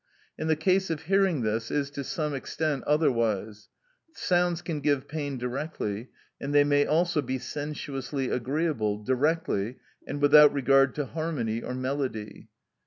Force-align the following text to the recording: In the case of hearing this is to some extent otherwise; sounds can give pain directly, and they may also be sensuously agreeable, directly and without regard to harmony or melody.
In 0.35 0.47
the 0.47 0.55
case 0.55 0.89
of 0.89 1.03
hearing 1.03 1.43
this 1.43 1.69
is 1.69 1.91
to 1.91 2.03
some 2.03 2.33
extent 2.33 2.83
otherwise; 2.87 3.69
sounds 4.15 4.63
can 4.63 4.79
give 4.79 5.07
pain 5.07 5.37
directly, 5.37 6.09
and 6.39 6.55
they 6.55 6.63
may 6.63 6.87
also 6.87 7.21
be 7.21 7.37
sensuously 7.37 8.31
agreeable, 8.31 9.03
directly 9.03 9.75
and 10.07 10.19
without 10.19 10.51
regard 10.51 10.95
to 10.95 11.05
harmony 11.05 11.61
or 11.61 11.75
melody. 11.75 12.49